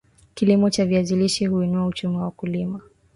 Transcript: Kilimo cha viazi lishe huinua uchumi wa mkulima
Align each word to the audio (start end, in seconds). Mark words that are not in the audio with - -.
Kilimo 0.33 0.69
cha 0.69 0.85
viazi 0.85 1.15
lishe 1.15 1.47
huinua 1.47 1.85
uchumi 1.85 2.17
wa 2.17 2.27
mkulima 2.27 2.81